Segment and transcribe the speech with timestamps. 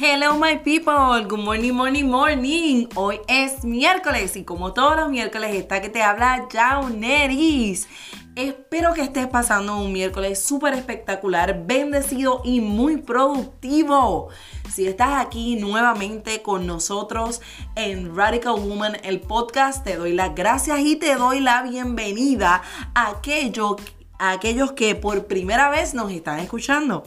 [0.00, 2.86] Hello my people, good morning, morning, morning.
[2.94, 7.88] Hoy es miércoles y como todos los miércoles está que te habla Jauneris.
[8.36, 14.28] Espero que estés pasando un miércoles súper espectacular, bendecido y muy productivo.
[14.70, 17.40] Si estás aquí nuevamente con nosotros
[17.74, 22.62] en Radical Woman, el podcast, te doy las gracias y te doy la bienvenida
[22.94, 23.74] a, aquello,
[24.20, 27.02] a aquellos que por primera vez nos están escuchando.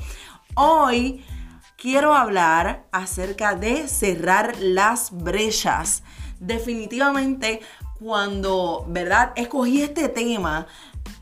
[0.56, 1.24] Hoy
[1.82, 6.04] quiero hablar acerca de cerrar las brechas.
[6.40, 7.62] Definitivamente,
[8.00, 9.32] cuando, ¿verdad?
[9.36, 10.68] Escogí este tema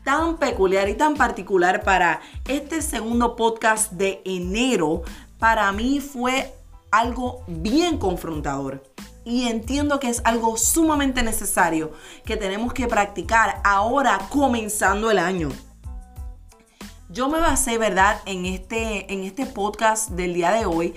[0.04, 5.02] tan peculiar y tan particular para este segundo podcast de enero,
[5.38, 6.52] para mí fue
[6.90, 8.82] algo bien confrontador.
[9.24, 11.92] Y entiendo que es algo sumamente necesario
[12.26, 15.48] que tenemos que practicar ahora comenzando el año.
[17.12, 20.94] Yo me basé, ¿verdad?, en este, en este podcast del día de hoy,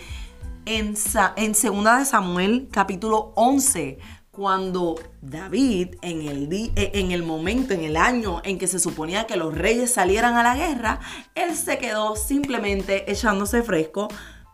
[0.67, 0.93] en,
[1.37, 3.97] en de Samuel, capítulo 11,
[4.29, 9.25] cuando David, en el, eh, en el momento, en el año en que se suponía
[9.25, 10.99] que los reyes salieran a la guerra,
[11.33, 14.07] él se quedó simplemente echándose fresco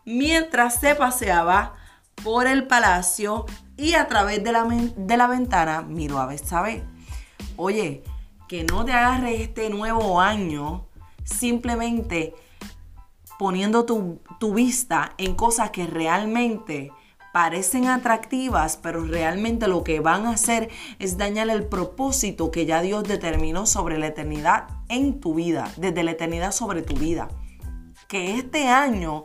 [0.06, 1.74] mientras se paseaba
[2.24, 3.44] por el palacio
[3.76, 6.84] y a través de la, de la ventana miró a Betsabé.
[7.56, 8.02] Oye,
[8.48, 10.86] que no te agarre este nuevo año
[11.38, 12.34] simplemente
[13.38, 14.20] poniendo tu,
[14.54, 16.92] vista en cosas que realmente
[17.32, 22.82] parecen atractivas, pero realmente lo que van a hacer es dañar el propósito que ya
[22.82, 27.28] Dios determinó sobre la eternidad en tu vida, desde la eternidad sobre tu vida.
[28.08, 29.24] Que este año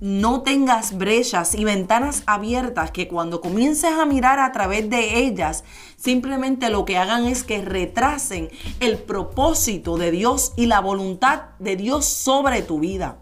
[0.00, 5.64] no tengas brechas y ventanas abiertas que cuando comiences a mirar a través de ellas,
[5.96, 11.76] simplemente lo que hagan es que retrasen el propósito de Dios y la voluntad de
[11.76, 13.18] Dios sobre tu vida.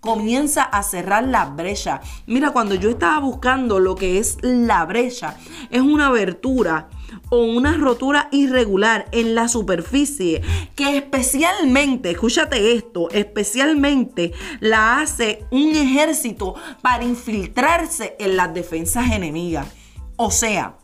[0.00, 2.02] Comienza a cerrar la brecha.
[2.26, 5.36] Mira, cuando yo estaba buscando lo que es la brecha,
[5.70, 6.88] es una abertura
[7.30, 10.42] o una rotura irregular en la superficie
[10.74, 19.66] que especialmente, escúchate esto, especialmente la hace un ejército para infiltrarse en las defensas enemigas.
[20.16, 20.76] O sea,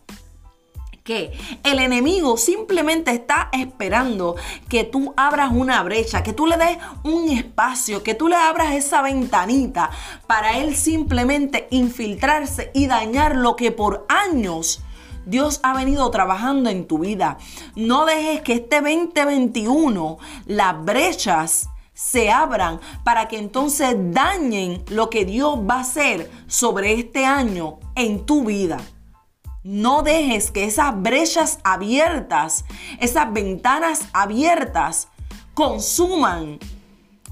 [1.04, 1.32] que
[1.64, 4.36] el enemigo simplemente está esperando
[4.68, 8.74] que tú abras una brecha, que tú le des un espacio, que tú le abras
[8.74, 9.90] esa ventanita
[10.26, 14.82] para él simplemente infiltrarse y dañar lo que por años
[15.26, 17.38] Dios ha venido trabajando en tu vida.
[17.76, 25.24] No dejes que este 2021 las brechas se abran para que entonces dañen lo que
[25.24, 28.78] Dios va a hacer sobre este año en tu vida.
[29.62, 32.64] No dejes que esas brechas abiertas,
[32.98, 35.08] esas ventanas abiertas,
[35.52, 36.58] consuman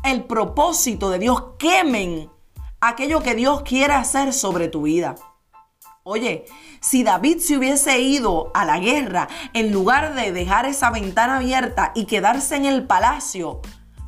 [0.04, 2.30] el propósito de Dios, quemen
[2.80, 5.16] aquello que Dios quiere hacer sobre tu vida.
[6.10, 6.46] Oye,
[6.80, 11.92] si David se hubiese ido a la guerra en lugar de dejar esa ventana abierta
[11.94, 13.60] y quedarse en el palacio,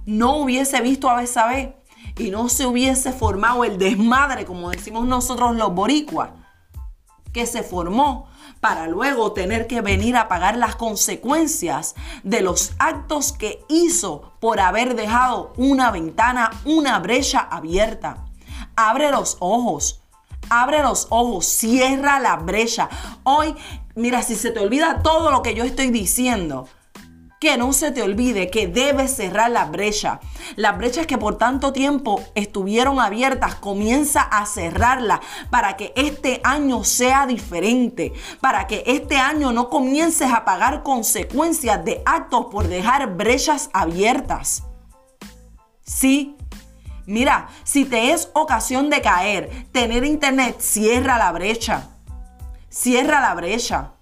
[0.07, 1.77] no hubiese visto a Besabé
[2.17, 6.31] y no se hubiese formado el desmadre, como decimos nosotros los boricuas,
[7.35, 8.31] que se formó
[8.61, 14.61] para luego tener que venir a pagar las consecuencias de los actos que hizo por
[14.61, 18.25] haber dejado una ventana, una brecha abierta.
[18.75, 20.01] Abre los ojos
[20.49, 22.89] abre los ojos, cierra la brecha.
[23.23, 23.55] Hoy,
[23.95, 26.69] mira, si se te olvida todo lo que yo estoy diciendo,
[27.41, 30.21] que no se te olvide que debes cerrar la brecha.
[30.57, 36.85] Las brechas que por tanto tiempo estuvieron abiertas, comienza a cerrarla para que este año
[36.85, 38.13] sea diferente,
[38.43, 44.65] para que este año no comiences a pagar consecuencias de actos por dejar brechas abiertas.
[45.83, 46.37] Sí,
[47.11, 51.89] Mira, si te es ocasión de caer, tener internet, cierra la brecha.
[52.69, 53.95] Cierra la brecha.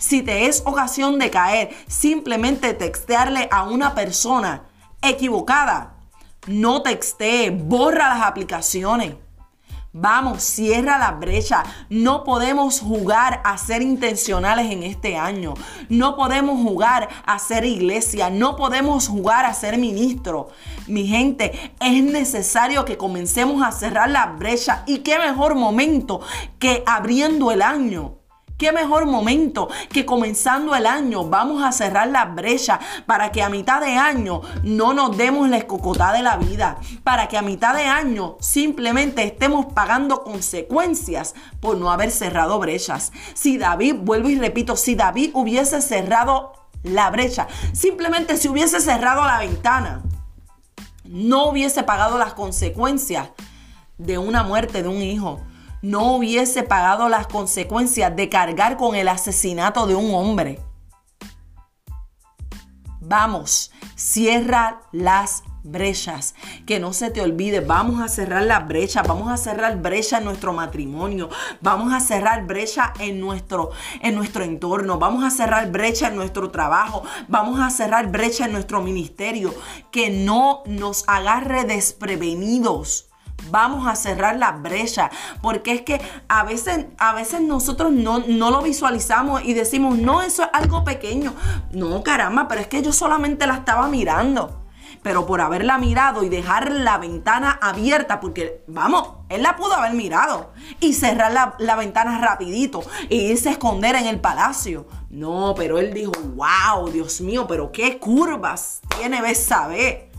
[0.00, 4.64] Si te es ocasión de caer, simplemente textearle a una persona
[5.00, 5.94] equivocada.
[6.48, 9.14] No textee, borra las aplicaciones.
[9.98, 11.62] Vamos, cierra la brecha.
[11.88, 15.54] No podemos jugar a ser intencionales en este año.
[15.88, 18.28] No podemos jugar a ser iglesia.
[18.28, 20.48] No podemos jugar a ser ministro.
[20.86, 24.82] Mi gente, es necesario que comencemos a cerrar la brecha.
[24.86, 26.20] Y qué mejor momento
[26.58, 28.18] que abriendo el año.
[28.56, 33.50] Qué mejor momento que comenzando el año vamos a cerrar la brecha para que a
[33.50, 37.74] mitad de año no nos demos la escocotada de la vida, para que a mitad
[37.74, 43.12] de año simplemente estemos pagando consecuencias por no haber cerrado brechas.
[43.34, 49.26] Si David, vuelvo y repito, si David hubiese cerrado la brecha, simplemente si hubiese cerrado
[49.26, 50.02] la ventana,
[51.04, 53.28] no hubiese pagado las consecuencias
[53.98, 55.42] de una muerte de un hijo
[55.82, 60.60] no hubiese pagado las consecuencias de cargar con el asesinato de un hombre.
[63.00, 66.34] Vamos, cierra las brechas.
[66.64, 70.24] Que no se te olvide, vamos a cerrar las brechas, vamos a cerrar brecha en
[70.24, 71.28] nuestro matrimonio,
[71.60, 73.70] vamos a cerrar brecha en nuestro,
[74.00, 78.52] en nuestro entorno, vamos a cerrar brecha en nuestro trabajo, vamos a cerrar brecha en
[78.52, 79.54] nuestro ministerio.
[79.90, 83.05] Que no nos agarre desprevenidos
[83.50, 85.10] vamos a cerrar la brecha.
[85.42, 90.22] Porque es que a veces, a veces nosotros no, no, lo visualizamos y decimos, no,
[90.22, 91.34] eso es algo pequeño.
[91.72, 94.66] No, caramba, pero es que yo solamente la estaba mirando
[95.06, 99.92] pero por haberla mirado y dejar la ventana abierta, porque vamos, él la pudo haber
[99.92, 104.88] mirado y cerrar la, ventana rapidito e irse a esconder en el palacio.
[105.08, 110.10] No, pero él dijo, wow, Dios mío, pero qué curvas tiene Besabé.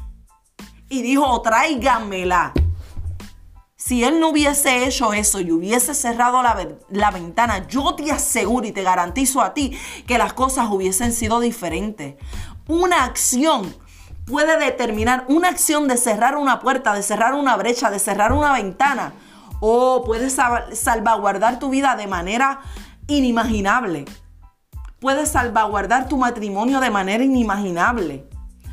[0.87, 2.53] Y dijo, tráiganmela.
[3.77, 8.65] Si él no hubiese hecho eso y hubiese cerrado la, la, ventana, yo te aseguro
[8.65, 9.77] y te garantizo a ti
[10.07, 12.15] que las cosas hubiesen sido diferentes.
[12.67, 13.75] Una acción
[14.25, 18.51] puede determinar una acción de cerrar una puerta, de cerrar una brecha, de cerrar una
[18.51, 19.13] ventana,
[19.59, 22.61] o puede salvaguardar tu vida de manera
[23.07, 24.05] inimaginable.
[24.99, 28.27] Puedes salvaguardar tu matrimonio de manera inimaginable.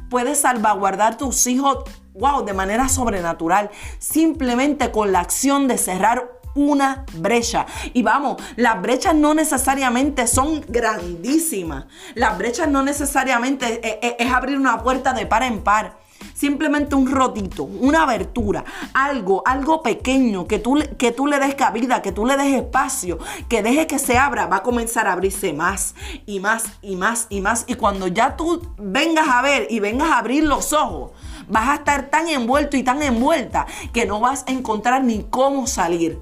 [0.08, 1.84] Puedes salvaguardar tus hijos,
[2.14, 3.70] wow, de manera sobrenatural.
[3.99, 7.66] Simplemente con la acción de cerrar una brecha.
[7.93, 11.87] Y vamos, las brechas no necesariamente son grandísimas.
[12.14, 16.94] Las brechas no necesariamente es, es, es abrir una puerta de par en par simplemente
[16.94, 22.12] un rotito, una abertura, algo, algo pequeño que tú, que tú le des cabida, que
[22.12, 23.19] tú le des espacio,
[23.49, 25.94] que deje que se abra, va a comenzar a abrirse más
[26.26, 27.64] y más y más y más.
[27.67, 31.12] Y cuando ya tú vengas a ver y vengas a abrir los ojos,
[31.49, 35.67] vas a estar tan envuelto y tan envuelta que no vas a encontrar ni cómo
[35.67, 36.20] salir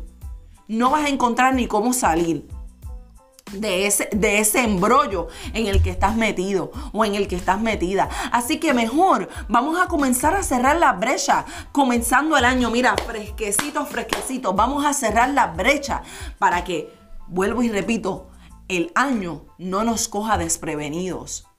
[0.73, 2.49] no vas a encontrar ni cómo salir
[3.53, 7.61] de ese, de ese embrollo en el que estás metido o en el que estás
[7.61, 8.09] metida.
[8.33, 12.71] Así que mejor vamos a comenzar a cerrar la brecha comenzando el año.
[12.71, 14.55] Mira, fresquecito, fresquecito.
[14.55, 16.03] Vamos a cerrar la brecha
[16.39, 16.91] para que,
[17.29, 18.31] vuelvo y repito,
[18.69, 21.52] el año no nos coja desprevenidos.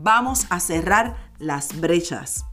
[0.00, 2.44] Vamos a cerrar las brechas.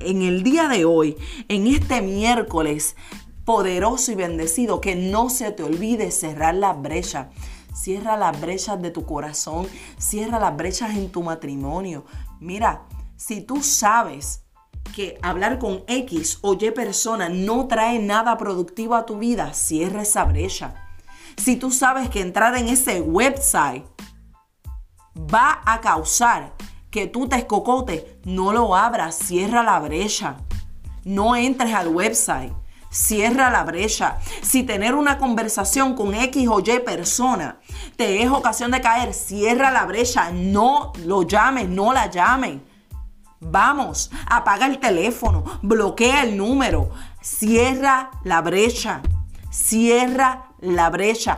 [0.00, 1.16] En el día de hoy,
[1.46, 2.96] en este miércoles
[3.44, 7.30] poderoso y bendecido, que no se te olvide cerrar la brecha.
[7.72, 12.04] Cierra las brechas de tu corazón, cierra las brechas en tu matrimonio.
[12.40, 12.82] Mira,
[13.16, 14.42] si tú sabes
[14.96, 20.02] que hablar con X o Y persona no trae nada productivo a tu vida, cierra
[20.02, 20.74] esa brecha.
[21.36, 23.84] Si tú sabes que entrar en ese website
[25.18, 26.54] va a causar
[26.90, 30.36] que tú te escocote, no lo abras, cierra la brecha.
[31.04, 32.52] No entres al website
[32.90, 34.18] cierra la brecha.
[34.42, 37.58] Si tener una conversación con X o Y persona
[37.96, 40.30] te es ocasión de caer, cierra la brecha.
[40.30, 42.64] No lo llames, no la llamen.
[43.40, 49.00] Vamos, apaga el teléfono, bloquea el número, cierra la brecha,
[49.50, 51.36] cierra la brecha.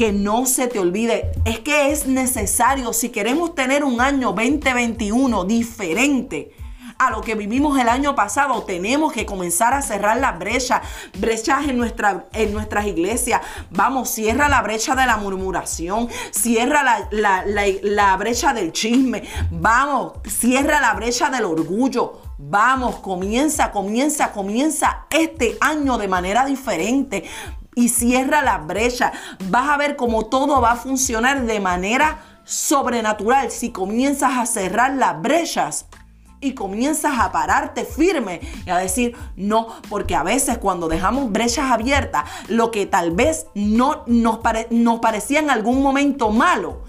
[0.00, 2.94] Que no se te olvide, es que es necesario.
[2.94, 6.54] Si queremos tener un año 2021 diferente
[6.96, 10.80] a lo que vivimos el año pasado, tenemos que comenzar a cerrar la brecha,
[11.18, 11.82] brechas en,
[12.32, 13.42] en nuestras iglesias.
[13.72, 20.80] Vamos, cierra la brecha de la murmuración, cierra la, la brecha del chisme, vamos, cierra
[20.80, 22.22] la brecha del orgullo.
[22.42, 27.24] Vamos, comienza, comienza, comienza este año de manera diferente
[27.74, 29.12] y cierra la brecha.
[29.48, 34.94] Vas a ver cómo todo va a funcionar de manera sobrenatural si comienzas a cerrar
[34.94, 35.86] las brechas
[36.40, 41.70] y comienzas a pararte firme y a decir no, porque a veces cuando dejamos brechas
[41.70, 44.38] abiertas, lo que tal vez no nos,
[45.00, 46.82] parecía en algún momento malo,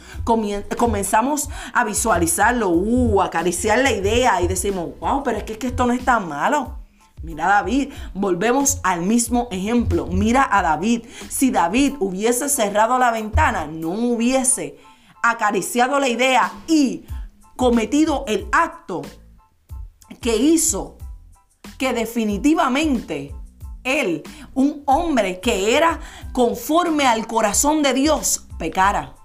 [0.77, 5.85] comenzamos a visualizarlo, uh, a acariciar la idea y decimos, wow, pero es que esto
[5.85, 6.80] no es tan malo.
[7.23, 10.07] Mira a David, volvemos al mismo ejemplo.
[10.07, 11.05] Mira a David.
[11.29, 14.77] Si David hubiese cerrado la ventana, no hubiese
[15.21, 17.05] acariciado la idea y
[17.55, 19.03] cometido el acto
[20.19, 20.97] que hizo
[21.77, 23.33] que definitivamente
[23.83, 24.23] él,
[24.53, 25.99] un hombre que era
[26.33, 29.15] conforme al corazón de Dios, pecara.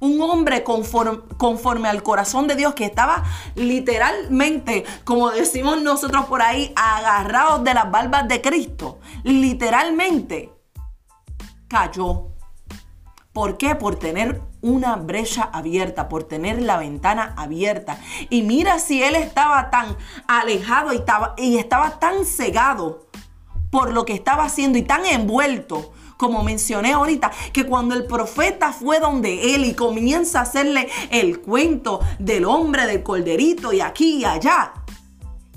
[0.00, 3.22] Un hombre conforme, al corazón de Dios que estaba
[3.54, 8.98] literalmente, como decimos nosotros por ahí, agarrados de las barbas de Cristo.
[9.24, 10.52] Literalmente
[11.68, 12.28] cayó.
[13.32, 13.74] ¿Por qué?
[13.76, 17.98] Por tener una brecha abierta, por tener la ventana abierta.
[18.28, 23.06] Y mira si él estaba tan alejado y estaba, y estaba tan cegado
[23.70, 28.74] por lo que estaba haciendo y tan envuelto, como mencioné ahorita, que cuando el profeta
[28.74, 34.16] fue donde él y comienza a hacerle el cuento del hombre del colderito y aquí
[34.16, 34.74] y allá,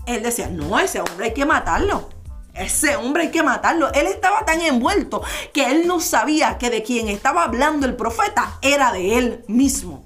[0.05, 2.07] él decía, no, ese hombre hay que matarlo.
[2.53, 3.91] Ese hombre hay que matarlo.
[3.91, 8.57] Él estaba tan envuelto que él no sabía que de quien estaba hablando el profeta
[8.61, 10.05] era de él mismo.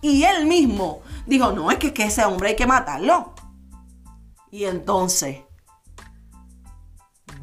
[0.00, 3.34] Y él mismo dijo, no, es que, que ese hombre hay que matarlo.
[4.50, 5.43] Y entonces,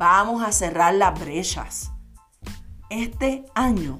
[0.02, 1.92] vamos a cerrar las brechas.
[2.90, 4.00] Este año,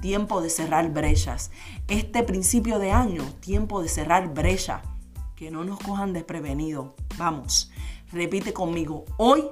[0.00, 1.50] tiempo de cerrar brechas.
[1.88, 4.80] Este principio de año, tiempo de cerrar brechas.
[5.36, 6.92] Que no nos cojan desprevenidos.
[7.18, 7.70] Vamos,
[8.10, 9.04] repite conmigo.
[9.18, 9.44] Hoy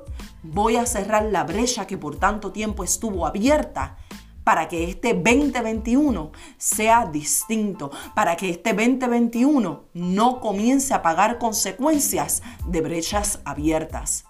[0.43, 3.99] voy a cerrar la brecha que por tanto tiempo estuvo abierta
[4.43, 12.43] para que este 2021 sea distinto, para que este 2021 no comience a pagar consecuencias
[12.67, 14.25] de brechas abiertas.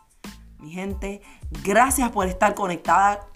[0.61, 1.23] Mi gente,
[1.65, 3.27] gracias por estar conectada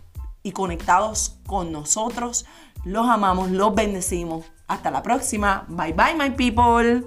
[0.42, 2.44] y conectados con nosotros.
[2.84, 4.44] Los amamos, los bendecimos.
[4.66, 5.64] Hasta la próxima.
[5.68, 7.06] Bye bye, my people.